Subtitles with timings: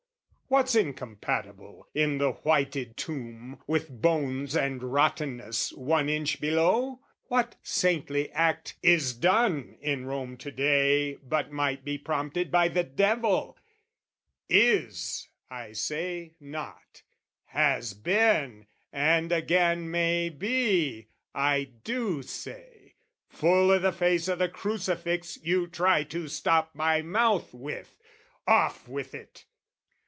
[0.53, 6.99] What's incompatible, in the whited tomb, With bones and rottenness one inch below?
[7.29, 12.83] What saintly act is done in Rome to day But might be prompted by the
[12.83, 13.57] devil,
[14.49, 17.03] "is" I say not,
[17.45, 22.95] "has been, and again may be," I do say,
[23.29, 27.95] full i' the face o' the crucifix You try to stop my mouth with!
[28.45, 29.45] Off with it!